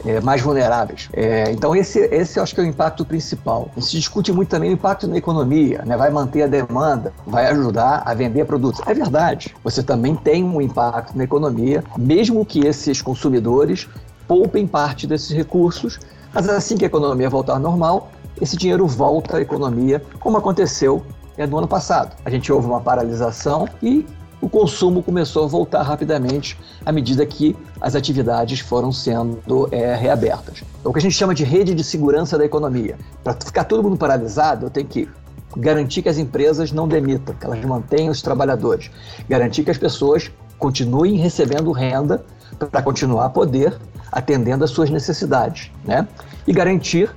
é, 0.06 0.20
mais 0.22 0.42
vulneráveis. 0.42 1.10
É, 1.14 1.52
então 1.52 1.76
esse, 1.76 2.00
esse 2.00 2.40
eu 2.40 2.44
acho 2.44 2.56
que 2.56 2.62
é 2.62 2.64
o 2.64 2.68
impacto 2.68 3.06
principal. 3.06 3.70
Se 3.78 3.92
discute 3.92 4.32
muito 4.32 4.50
também 4.50 4.72
o 4.72 4.74
impacto 4.74 5.08
na 5.08 5.18
economia, 5.18 5.84
né? 5.86 5.96
vai 5.96 6.10
manter 6.10 6.44
a 6.44 6.48
demanda, 6.48 7.14
vai 7.26 7.48
ajudar 7.48 8.02
a 8.06 8.14
vender 8.14 8.46
produtos. 8.46 8.82
É 8.88 8.94
verdade, 8.94 9.56
você 9.64 9.84
também 9.84 10.16
tem 10.16 10.44
um 10.44 10.62
impacto 10.62 11.16
na 11.18 11.24
economia, 11.24 11.84
mesmo 11.98 12.46
que 12.46 12.66
esses 12.66 13.02
consumidores 13.02 13.88
poupem 14.28 14.68
parte 14.68 15.06
desses 15.08 15.32
recursos, 15.32 16.00
mas 16.34 16.48
assim 16.50 16.78
que 16.78 16.86
a 16.86 16.88
economia 16.88 17.30
voltar 17.30 17.54
ao 17.54 17.60
normal, 17.60 18.12
esse 18.42 18.56
dinheiro 18.56 18.88
volta 18.88 19.38
à 19.38 19.42
economia, 19.42 20.02
como 20.20 20.38
aconteceu 20.38 21.04
é, 21.38 21.48
no 21.48 21.58
ano 21.58 21.68
passado. 21.68 22.16
A 22.24 22.30
gente 22.30 22.52
houve 22.52 22.68
uma 22.68 22.80
paralisação 22.80 23.68
e 23.82 24.06
o 24.41 24.50
consumo 24.50 25.03
começou 25.03 25.43
a 25.43 25.48
voltar 25.48 25.84
rapidamente 25.84 26.58
à 26.86 26.91
medida 26.91 27.25
que 27.25 27.55
as 27.81 27.96
atividades 27.96 28.60
foram 28.60 28.91
sendo 28.91 29.67
é, 29.72 29.96
reabertas. 29.96 30.63
É 30.84 30.88
o 30.88 30.93
que 30.93 31.00
a 31.00 31.01
gente 31.01 31.15
chama 31.15 31.36
de 31.36 31.43
rede 31.43 31.74
de 31.74 31.84
segurança 31.84 32.38
da 32.38 32.46
economia. 32.46 32.98
Para 33.24 33.34
ficar 33.34 33.65
todo 33.65 33.84
mundo 33.84 33.98
paralisado, 33.98 34.67
eu 34.67 34.69
tenho 34.69 34.88
que 34.88 35.10
garantir 35.58 36.01
que 36.01 36.10
as 36.10 36.17
empresas 36.17 36.72
não 36.72 36.88
demitam, 36.88 37.36
que 37.36 37.46
elas 37.46 37.63
mantenham 37.65 38.12
os 38.12 38.22
trabalhadores, 38.22 38.89
garantir 39.27 39.63
que 39.63 39.72
as 39.72 39.77
pessoas 39.77 40.31
continuem 40.58 41.15
recebendo 41.15 41.72
renda 41.72 42.24
para 42.58 42.81
continuar 42.81 43.25
a 43.25 43.29
poder 43.29 43.77
atendendo 44.12 44.63
às 44.63 44.72
suas 44.72 44.89
necessidades, 44.89 45.72
né? 45.86 46.08
E 46.48 46.53
garantir 46.53 47.10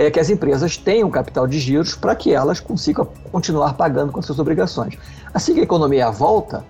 é, 0.00 0.10
que 0.10 0.18
as 0.18 0.30
empresas 0.30 0.78
tenham 0.78 1.10
capital 1.10 1.46
de 1.46 1.58
giros 1.58 1.94
para 1.94 2.16
que 2.16 2.32
elas 2.32 2.58
consigam 2.58 3.06
continuar 3.30 3.74
pagando 3.74 4.10
com 4.10 4.22
suas 4.22 4.38
obrigações. 4.38 4.96
Assim 5.34 5.52
que 5.52 5.60
a 5.60 5.62
economia 5.62 6.10
volta, 6.10 6.64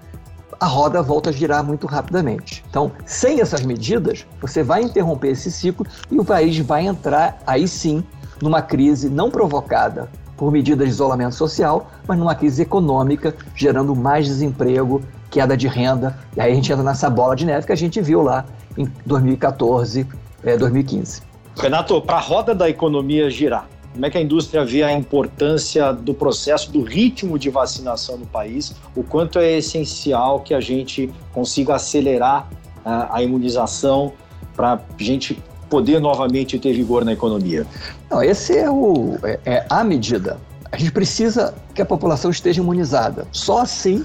a 0.58 0.66
roda 0.66 1.00
volta 1.00 1.30
a 1.30 1.32
girar 1.32 1.62
muito 1.62 1.86
rapidamente. 1.86 2.64
Então, 2.68 2.90
sem 3.06 3.40
essas 3.40 3.62
medidas, 3.62 4.26
você 4.40 4.64
vai 4.64 4.82
interromper 4.82 5.28
esse 5.28 5.48
ciclo 5.48 5.86
e 6.10 6.18
o 6.18 6.24
país 6.24 6.58
vai 6.58 6.88
entrar 6.88 7.40
aí 7.46 7.68
sim 7.68 8.02
numa 8.42 8.62
crise 8.62 9.08
não 9.08 9.30
provocada 9.30 10.10
por 10.36 10.50
medidas 10.50 10.88
de 10.88 10.94
isolamento 10.94 11.36
social, 11.36 11.88
mas 12.08 12.18
numa 12.18 12.34
crise 12.34 12.62
econômica, 12.62 13.32
gerando 13.54 13.94
mais 13.94 14.26
desemprego, 14.26 15.02
queda 15.30 15.56
de 15.56 15.68
renda, 15.68 16.18
e 16.36 16.40
aí 16.40 16.50
a 16.50 16.54
gente 16.56 16.72
entra 16.72 16.82
nessa 16.82 17.08
bola 17.08 17.36
de 17.36 17.46
neve 17.46 17.64
que 17.64 17.72
a 17.72 17.76
gente 17.76 18.00
viu 18.00 18.22
lá 18.22 18.44
em 18.76 18.90
2014, 19.06 20.04
é, 20.42 20.56
2015. 20.56 21.29
Renato, 21.60 22.00
para 22.00 22.16
a 22.16 22.20
roda 22.20 22.54
da 22.54 22.70
economia 22.70 23.28
girar, 23.28 23.68
como 23.92 24.06
é 24.06 24.10
que 24.10 24.16
a 24.16 24.20
indústria 24.20 24.64
vê 24.64 24.82
a 24.82 24.92
importância 24.92 25.92
do 25.92 26.14
processo, 26.14 26.70
do 26.70 26.82
ritmo 26.82 27.38
de 27.38 27.50
vacinação 27.50 28.16
no 28.16 28.26
país? 28.26 28.74
O 28.96 29.02
quanto 29.02 29.38
é 29.38 29.58
essencial 29.58 30.40
que 30.40 30.54
a 30.54 30.60
gente 30.60 31.12
consiga 31.34 31.74
acelerar 31.74 32.48
uh, 32.78 33.12
a 33.12 33.22
imunização 33.22 34.12
para 34.56 34.74
a 34.74 34.80
gente 34.96 35.38
poder 35.68 36.00
novamente 36.00 36.58
ter 36.58 36.72
vigor 36.72 37.04
na 37.04 37.12
economia? 37.12 37.66
Não, 38.10 38.22
esse 38.22 38.56
é, 38.56 38.70
o, 38.70 39.18
é, 39.22 39.38
é 39.44 39.66
a 39.68 39.84
medida. 39.84 40.38
A 40.72 40.78
gente 40.78 40.92
precisa 40.92 41.52
que 41.74 41.82
a 41.82 41.86
população 41.86 42.30
esteja 42.30 42.62
imunizada. 42.62 43.26
Só 43.32 43.58
assim 43.58 44.02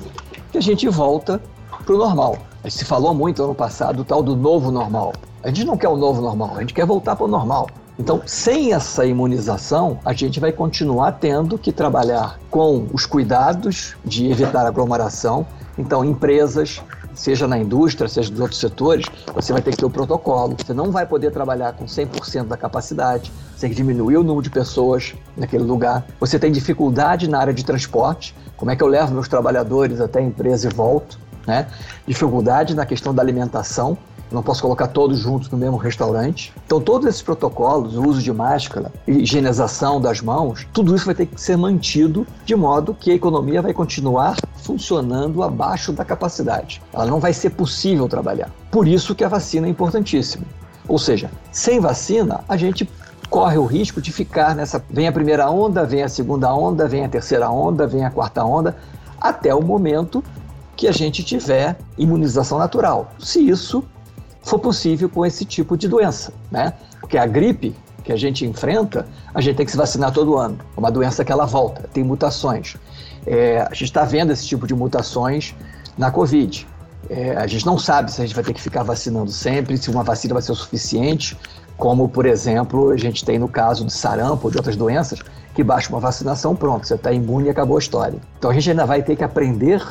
que 0.52 0.58
a 0.58 0.62
gente 0.62 0.90
volta 0.90 1.42
para 1.86 1.96
o 1.96 1.98
normal. 1.98 2.38
Se 2.70 2.84
falou 2.84 3.14
muito 3.14 3.44
ano 3.44 3.54
passado 3.54 3.98
do 3.98 4.04
tal 4.04 4.24
do 4.24 4.36
novo 4.36 4.72
normal. 4.72 5.14
A 5.44 5.48
gente 5.50 5.66
não 5.66 5.78
quer 5.78 5.90
o 5.90 5.96
novo 5.96 6.22
normal, 6.22 6.54
a 6.56 6.62
gente 6.62 6.74
quer 6.74 6.86
voltar 6.86 7.16
para 7.16 7.26
o 7.26 7.28
normal. 7.28 7.68
Então, 7.98 8.22
sem 8.26 8.74
essa 8.74 9.06
imunização, 9.06 10.00
a 10.04 10.12
gente 10.12 10.40
vai 10.40 10.52
continuar 10.52 11.14
tendo 11.14 11.58
que 11.58 11.72
trabalhar 11.72 12.40
com 12.50 12.88
os 12.92 13.06
cuidados 13.06 13.96
de 14.04 14.30
evitar 14.30 14.66
aglomeração. 14.66 15.46
Então, 15.78 16.04
empresas, 16.04 16.82
seja 17.14 17.48
na 17.48 17.58
indústria, 17.58 18.10
seja 18.10 18.30
nos 18.32 18.40
outros 18.40 18.60
setores, 18.60 19.06
você 19.34 19.54
vai 19.54 19.62
ter 19.62 19.72
que 19.72 19.78
ter 19.78 19.86
o 19.86 19.90
protocolo. 19.90 20.58
Você 20.58 20.74
não 20.74 20.92
vai 20.92 21.06
poder 21.06 21.32
trabalhar 21.32 21.74
com 21.74 21.86
100% 21.86 22.48
da 22.48 22.58
capacidade, 22.58 23.32
você 23.54 23.62
tem 23.62 23.70
que 23.70 23.76
diminuir 23.76 24.18
o 24.18 24.24
número 24.24 24.42
de 24.42 24.50
pessoas 24.50 25.14
naquele 25.38 25.64
lugar. 25.64 26.06
Você 26.20 26.38
tem 26.38 26.52
dificuldade 26.52 27.30
na 27.30 27.40
área 27.40 27.54
de 27.54 27.64
transporte, 27.64 28.36
como 28.58 28.72
é 28.72 28.76
que 28.76 28.84
eu 28.84 28.88
levo 28.88 29.14
meus 29.14 29.28
trabalhadores 29.28 30.02
até 30.02 30.20
a 30.20 30.22
empresa 30.22 30.68
e 30.70 30.74
volto? 30.74 31.20
Né? 31.46 31.68
Dificuldade 32.08 32.76
na 32.76 32.86
questão 32.86 33.14
da 33.14 33.22
alimentação, 33.22 33.98
não 34.32 34.42
posso 34.42 34.62
colocar 34.62 34.88
todos 34.88 35.20
juntos 35.20 35.50
no 35.50 35.58
mesmo 35.58 35.78
restaurante. 35.78 36.52
Então, 36.66 36.82
todos 36.82 37.08
esses 37.08 37.22
protocolos, 37.22 37.96
o 37.96 38.04
uso 38.04 38.22
de 38.22 38.34
máscara, 38.34 38.92
higienização 39.08 40.02
das 40.02 40.20
mãos, 40.20 40.68
tudo 40.74 40.96
isso 40.96 41.06
vai 41.06 41.16
ter 41.16 41.28
que 41.28 41.40
ser 41.40 41.56
mantido 41.56 42.26
de 42.44 42.56
modo 42.56 42.94
que 42.94 43.12
a 43.12 43.16
economia 43.16 43.62
vai 43.62 43.74
continuar 43.74 44.36
funcionando 44.58 45.44
abaixo 45.44 45.94
da 45.94 46.04
capacidade. 46.04 46.82
Ela 46.92 47.06
não 47.06 47.20
vai 47.20 47.34
ser 47.34 47.52
possível 47.52 48.08
trabalhar. 48.08 48.50
Por 48.72 48.88
isso 48.88 49.14
que 49.14 49.24
a 49.24 49.30
vacina 49.30 49.68
é 49.68 49.70
importantíssima. 49.70 50.46
Ou 50.88 50.98
seja, 50.98 51.30
sem 51.52 51.80
vacina, 51.80 52.44
a 52.50 52.58
gente 52.58 52.90
corre 53.30 53.58
o 53.58 53.66
risco 53.66 54.02
de 54.02 54.12
ficar 54.12 54.56
nessa. 54.56 54.84
Vem 54.90 55.08
a 55.08 55.12
primeira 55.12 55.50
onda, 55.50 55.86
vem 55.86 56.04
a 56.04 56.10
segunda 56.10 56.54
onda, 56.54 56.88
vem 56.88 57.06
a 57.06 57.10
terceira 57.10 57.50
onda, 57.50 57.88
vem 57.88 58.06
a 58.06 58.12
quarta 58.12 58.44
onda, 58.44 58.76
até 59.20 59.54
o 59.54 59.62
momento 59.62 60.24
que 60.76 60.88
a 60.88 60.92
gente 60.92 61.24
tiver 61.24 61.78
imunização 61.98 62.58
natural. 62.58 63.12
Se 63.20 63.40
isso 63.40 63.84
for 64.42 64.60
possível 64.60 65.10
com 65.10 65.26
esse 65.26 65.44
tipo 65.46 65.76
de 65.76 65.88
doença, 65.88 66.32
né? 66.52 66.74
Porque 67.00 67.18
a 67.18 67.26
gripe 67.26 67.76
que 68.04 68.12
a 68.12 68.16
gente 68.16 68.46
enfrenta, 68.46 69.08
a 69.34 69.42
gente 69.42 69.56
tem 69.56 69.66
que 69.66 69.72
se 69.72 69.78
vacinar 69.78 70.12
todo 70.12 70.38
ano. 70.38 70.60
É 70.78 70.80
uma 70.80 70.92
doença 70.92 71.26
que 71.26 71.32
ela 71.32 71.46
volta, 71.46 71.90
tem 71.92 72.04
mutações. 72.04 72.78
É, 73.26 73.62
a 73.62 73.74
gente 73.74 73.86
está 73.86 74.06
vendo 74.06 74.32
esse 74.32 74.46
tipo 74.46 74.68
de 74.68 74.76
mutações 74.76 75.56
na 75.98 76.12
Covid. 76.12 76.68
É, 77.10 77.36
a 77.36 77.48
gente 77.48 77.66
não 77.66 77.80
sabe 77.80 78.12
se 78.12 78.22
a 78.22 78.26
gente 78.26 78.36
vai 78.36 78.44
ter 78.44 78.54
que 78.54 78.62
ficar 78.62 78.84
vacinando 78.84 79.32
sempre, 79.32 79.78
se 79.78 79.90
uma 79.90 80.04
vacina 80.04 80.36
vai 80.36 80.44
ser 80.44 80.52
o 80.52 80.56
suficiente, 80.56 81.38
como, 81.78 82.08
por 82.08 82.26
exemplo, 82.26 82.92
a 82.92 82.98
gente 82.98 83.26
tem 83.26 83.40
no 83.40 83.48
caso 83.48 83.84
de 83.86 83.92
sarampo 83.92 84.46
ou 84.46 84.52
de 84.52 84.58
outras 84.58 84.76
doenças, 84.76 85.20
que 85.54 85.64
baixa 85.64 85.90
uma 85.90 86.00
vacinação, 86.00 86.56
pronto, 86.56 86.88
você 86.88 86.96
está 86.96 87.12
imune 87.12 87.48
e 87.48 87.50
acabou 87.50 87.78
a 87.78 87.80
história. 87.80 88.20
Então 88.38 88.52
a 88.52 88.54
gente 88.54 88.70
ainda 88.70 88.86
vai 88.86 89.02
ter 89.02 89.16
que 89.16 89.24
aprender 89.24 89.82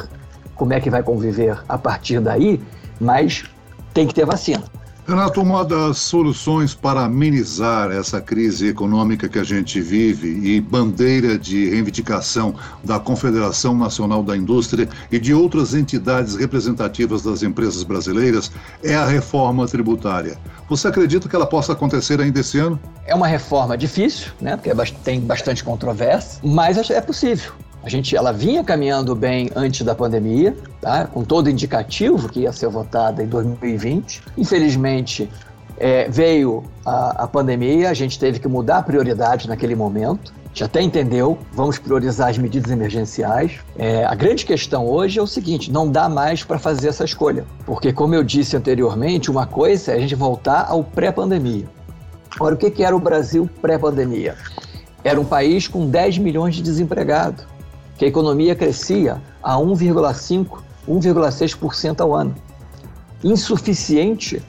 como 0.55 0.73
é 0.73 0.81
que 0.81 0.91
vai 0.91 1.03
conviver 1.03 1.59
a 1.69 1.79
partir 1.79 2.21
daí, 2.21 2.61
mas 3.01 3.45
tem 3.93 4.07
que 4.07 4.15
ter 4.15 4.27
vacina. 4.27 4.63
Renato, 5.07 5.43
uma 5.43 5.63
das 5.63 5.99
soluções 5.99 6.73
para 6.73 7.05
amenizar 7.05 7.91
essa 7.91 8.23
crise 8.23 8.69
econômica 8.69 9.29
que 9.29 9.39
a 9.39 9.45
gente 9.45 9.79
vive 9.79 10.29
e 10.29 10.59
bandeira 10.63 11.39
de 11.39 11.69
reivindicação 11.69 12.55
da 12.83 12.99
Confederação 12.99 13.77
Nacional 13.77 14.23
da 14.23 14.35
Indústria 14.35 14.89
e 15.13 15.19
de 15.19 15.35
outras 15.35 15.75
entidades 15.75 16.37
representativas 16.37 17.23
das 17.23 17.43
empresas 17.43 17.83
brasileiras 17.83 18.51
é 18.83 18.95
a 18.95 19.05
reforma 19.05 19.69
tributária. 19.69 20.39
Você 20.71 20.89
acredita 20.89 21.29
que 21.29 21.37
ela 21.37 21.47
possa 21.47 21.75
acontecer 21.75 22.19
ainda 22.19 22.41
esse 22.41 22.59
ano? 22.59 22.81
É 23.05 23.15
uma 23.15 23.27
reforma 23.27 23.77
difícil, 23.77 24.33
né? 24.41 24.57
Porque 24.57 24.71
é 24.71 24.75
tem 25.05 25.21
bastante 25.21 25.63
controvérsia, 25.63 26.41
mas 26.43 26.79
é 26.79 27.01
possível. 27.03 27.53
A 27.85 27.89
gente, 27.91 28.17
ela 28.17 28.33
vinha 28.33 28.65
caminhando 28.65 29.15
bem 29.15 29.51
antes 29.55 29.83
da 29.83 29.95
pandemia, 29.95 30.57
tá? 30.81 31.07
com 31.07 31.23
todo 31.23 31.51
indicativo 31.51 32.31
que 32.31 32.41
ia 32.41 32.53
ser 32.53 32.69
votada 32.71 33.23
em 33.23 33.27
2020. 33.27 34.23
Infelizmente, 34.39 35.31
é, 35.77 36.09
veio 36.09 36.65
a, 36.83 37.25
a 37.25 37.27
pandemia, 37.27 37.91
a 37.91 37.95
gente 37.95 38.19
teve 38.19 38.39
que 38.39 38.49
mudar 38.49 38.79
a 38.79 38.83
prioridade 38.83 39.47
naquele 39.47 39.75
momento. 39.75 40.33
Gente 40.47 40.65
até 40.65 40.81
entendeu, 40.81 41.37
vamos 41.53 41.79
priorizar 41.79 42.31
as 42.31 42.39
medidas 42.39 42.71
emergenciais. 42.71 43.59
É, 43.77 44.03
a 44.07 44.15
grande 44.15 44.47
questão 44.47 44.89
hoje 44.89 45.19
é 45.19 45.23
o 45.23 45.27
seguinte: 45.27 45.71
não 45.71 45.91
dá 45.91 46.09
mais 46.09 46.43
para 46.43 46.59
fazer 46.59 46.89
essa 46.89 47.05
escolha. 47.05 47.45
Porque, 47.67 47.93
como 47.93 48.15
eu 48.15 48.25
disse 48.25 48.57
anteriormente, 48.57 49.31
uma 49.31 49.47
coisa 49.47 49.93
é 49.93 49.97
a 49.97 50.01
gente 50.01 50.15
voltar 50.15 50.69
ao 50.71 50.83
pré-pandemia. 50.83 51.67
Ora, 52.41 52.55
o 52.55 52.57
que, 52.57 52.71
que 52.71 52.83
era 52.83 52.97
o 52.97 53.01
Brasil 53.01 53.51
pré-pandemia? 53.61 54.37
Era 55.03 55.21
um 55.21 55.25
país 55.25 55.69
com 55.69 55.87
10 55.87 56.17
milhões 56.17 56.55
de 56.55 56.63
desempregados 56.63 57.53
que 57.97 58.05
a 58.05 58.09
economia 58.09 58.55
crescia 58.55 59.21
a 59.43 59.57
1,5%, 59.57 60.47
1,6% 60.89 62.01
ao 62.01 62.15
ano. 62.15 62.35
Insuficiente 63.23 64.43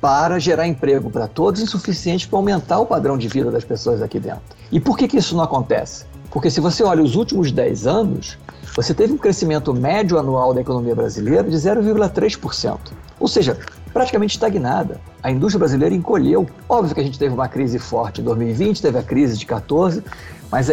para 0.00 0.38
gerar 0.38 0.66
emprego 0.66 1.10
para 1.10 1.26
todos, 1.26 1.60
insuficiente 1.60 2.28
para 2.28 2.38
aumentar 2.38 2.78
o 2.78 2.86
padrão 2.86 3.18
de 3.18 3.28
vida 3.28 3.50
das 3.50 3.64
pessoas 3.64 4.00
aqui 4.00 4.20
dentro. 4.20 4.42
E 4.70 4.78
por 4.78 4.96
que, 4.96 5.08
que 5.08 5.16
isso 5.16 5.36
não 5.36 5.42
acontece? 5.42 6.04
Porque 6.30 6.50
se 6.50 6.60
você 6.60 6.82
olha 6.84 7.02
os 7.02 7.16
últimos 7.16 7.50
10 7.50 7.86
anos, 7.86 8.38
você 8.76 8.94
teve 8.94 9.12
um 9.12 9.18
crescimento 9.18 9.74
médio 9.74 10.18
anual 10.18 10.54
da 10.54 10.60
economia 10.60 10.94
brasileira 10.94 11.42
de 11.42 11.56
0,3%. 11.56 12.78
Ou 13.18 13.26
seja, 13.26 13.58
praticamente 13.92 14.34
estagnada. 14.34 15.00
A 15.22 15.30
indústria 15.30 15.58
brasileira 15.58 15.94
encolheu. 15.94 16.46
Óbvio 16.68 16.94
que 16.94 17.00
a 17.00 17.04
gente 17.04 17.18
teve 17.18 17.34
uma 17.34 17.48
crise 17.48 17.78
forte 17.78 18.20
em 18.20 18.24
2020, 18.24 18.80
teve 18.80 18.98
a 18.98 19.02
crise 19.02 19.36
de 19.36 19.46
14, 19.46 20.04
mas 20.50 20.70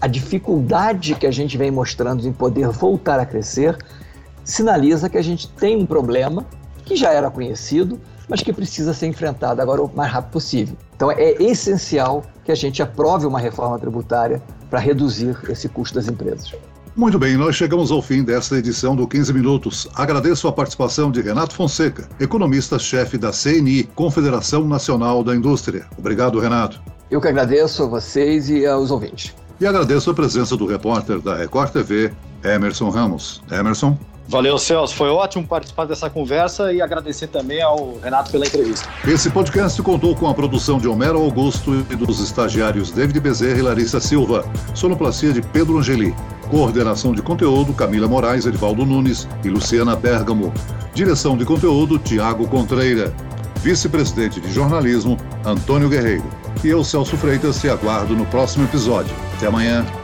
a 0.00 0.06
dificuldade 0.06 1.14
que 1.14 1.26
a 1.26 1.30
gente 1.30 1.58
vem 1.58 1.70
mostrando 1.70 2.26
em 2.26 2.32
poder 2.32 2.68
voltar 2.68 3.20
a 3.20 3.26
crescer 3.26 3.76
sinaliza 4.44 5.08
que 5.08 5.18
a 5.18 5.22
gente 5.22 5.48
tem 5.48 5.76
um 5.76 5.86
problema 5.86 6.46
que 6.84 6.96
já 6.96 7.12
era 7.12 7.30
conhecido, 7.30 8.00
mas 8.28 8.42
que 8.42 8.52
precisa 8.52 8.94
ser 8.94 9.06
enfrentada 9.06 9.62
agora 9.62 9.82
o 9.82 9.90
mais 9.94 10.10
rápido 10.10 10.32
possível. 10.32 10.76
Então 10.96 11.10
é 11.10 11.32
essencial 11.42 12.24
que 12.44 12.50
a 12.50 12.54
gente 12.54 12.82
aprove 12.82 13.26
uma 13.26 13.38
reforma 13.38 13.78
tributária 13.78 14.42
para 14.68 14.78
reduzir 14.78 15.36
esse 15.48 15.68
custo 15.68 15.96
das 15.96 16.08
empresas. 16.08 16.52
Muito 16.96 17.18
bem, 17.18 17.36
nós 17.36 17.54
chegamos 17.54 17.92
ao 17.92 18.02
fim 18.02 18.24
desta 18.24 18.56
edição 18.56 18.96
do 18.96 19.06
15 19.06 19.32
Minutos. 19.32 19.88
Agradeço 19.94 20.48
a 20.48 20.52
participação 20.52 21.10
de 21.10 21.20
Renato 21.20 21.54
Fonseca, 21.54 22.08
economista-chefe 22.18 23.16
da 23.16 23.30
CNI, 23.30 23.84
Confederação 23.94 24.66
Nacional 24.66 25.22
da 25.22 25.34
Indústria. 25.34 25.86
Obrigado, 25.96 26.40
Renato. 26.40 26.82
Eu 27.08 27.20
que 27.20 27.28
agradeço 27.28 27.84
a 27.84 27.86
vocês 27.86 28.50
e 28.50 28.66
aos 28.66 28.90
ouvintes. 28.90 29.34
E 29.60 29.66
agradeço 29.66 30.10
a 30.10 30.14
presença 30.14 30.56
do 30.56 30.64
repórter 30.64 31.20
da 31.20 31.36
Record 31.36 31.70
TV, 31.70 32.10
Emerson 32.42 32.88
Ramos. 32.88 33.42
Emerson. 33.50 33.98
Valeu, 34.26 34.56
Celso. 34.56 34.94
Foi 34.94 35.08
ótimo 35.08 35.46
participar 35.46 35.84
dessa 35.84 36.08
conversa 36.08 36.72
e 36.72 36.80
agradecer 36.80 37.26
também 37.26 37.60
ao 37.60 37.98
Renato 37.98 38.30
pela 38.30 38.46
entrevista. 38.46 38.88
Esse 39.06 39.28
podcast 39.28 39.82
contou 39.82 40.14
com 40.16 40.28
a 40.28 40.34
produção 40.34 40.78
de 40.78 40.88
Homero 40.88 41.18
Augusto 41.18 41.84
e 41.90 41.96
dos 41.96 42.20
estagiários 42.20 42.90
David 42.90 43.20
Bezerra 43.20 43.58
e 43.58 43.62
Larissa 43.62 44.00
Silva. 44.00 44.48
Sonoplastia 44.72 45.32
de 45.32 45.42
Pedro 45.42 45.78
Angeli. 45.78 46.14
Coordenação 46.48 47.12
de 47.12 47.20
conteúdo 47.20 47.74
Camila 47.74 48.08
Moraes, 48.08 48.46
Edivaldo 48.46 48.86
Nunes 48.86 49.28
e 49.44 49.50
Luciana 49.50 49.94
Bergamo. 49.94 50.54
Direção 50.94 51.36
de 51.36 51.44
conteúdo 51.44 51.98
Tiago 51.98 52.48
Contreira. 52.48 53.12
Vice-presidente 53.56 54.40
de 54.40 54.50
jornalismo 54.50 55.18
Antônio 55.44 55.88
Guerreiro. 55.88 56.24
E 56.64 56.68
eu, 56.68 56.82
Celso 56.82 57.16
Freitas, 57.16 57.60
te 57.60 57.68
aguardo 57.68 58.16
no 58.16 58.24
próximo 58.26 58.64
episódio. 58.64 59.14
Até 59.40 59.48
amanhã. 59.48 59.99